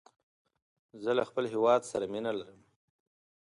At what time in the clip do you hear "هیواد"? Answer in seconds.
1.53-1.81